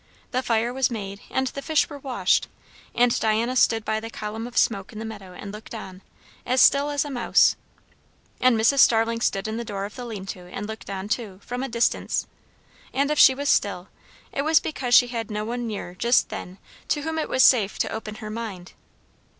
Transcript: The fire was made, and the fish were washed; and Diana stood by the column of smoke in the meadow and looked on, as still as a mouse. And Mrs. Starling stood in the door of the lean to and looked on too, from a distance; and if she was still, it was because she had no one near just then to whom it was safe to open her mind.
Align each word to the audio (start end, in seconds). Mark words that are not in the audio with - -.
The 0.31 0.41
fire 0.41 0.73
was 0.73 0.89
made, 0.89 1.21
and 1.29 1.45
the 1.49 1.61
fish 1.61 1.87
were 1.87 1.99
washed; 1.99 2.47
and 2.95 3.19
Diana 3.19 3.55
stood 3.55 3.85
by 3.85 3.99
the 3.99 4.09
column 4.09 4.47
of 4.47 4.57
smoke 4.57 4.91
in 4.91 4.97
the 4.97 5.05
meadow 5.05 5.33
and 5.33 5.51
looked 5.53 5.75
on, 5.75 6.01
as 6.43 6.59
still 6.59 6.89
as 6.89 7.05
a 7.05 7.11
mouse. 7.11 7.55
And 8.39 8.59
Mrs. 8.59 8.79
Starling 8.79 9.21
stood 9.21 9.47
in 9.47 9.57
the 9.57 9.63
door 9.63 9.85
of 9.85 9.93
the 9.95 10.05
lean 10.05 10.25
to 10.25 10.47
and 10.47 10.65
looked 10.67 10.89
on 10.89 11.07
too, 11.07 11.39
from 11.43 11.61
a 11.61 11.69
distance; 11.69 12.25
and 12.91 13.11
if 13.11 13.19
she 13.19 13.35
was 13.35 13.47
still, 13.47 13.89
it 14.33 14.41
was 14.41 14.59
because 14.59 14.95
she 14.95 15.09
had 15.09 15.29
no 15.29 15.45
one 15.45 15.67
near 15.67 15.93
just 15.93 16.29
then 16.29 16.57
to 16.87 17.03
whom 17.03 17.19
it 17.19 17.29
was 17.29 17.43
safe 17.43 17.77
to 17.77 17.89
open 17.91 18.15
her 18.15 18.31
mind. 18.31 18.73